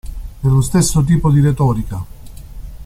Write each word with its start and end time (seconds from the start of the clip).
È 0.39 0.47
lo 0.47 0.61
stesso 0.61 1.03
tipo 1.03 1.29
di 1.29 1.41
retorica. 1.41 2.03